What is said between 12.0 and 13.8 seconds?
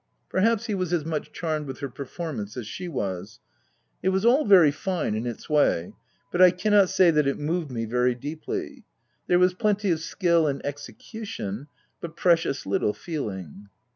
precious little feeling.